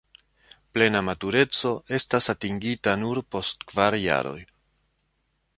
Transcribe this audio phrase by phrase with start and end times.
[0.77, 4.39] Plena matureco estas atingita nur post kvar jaroj.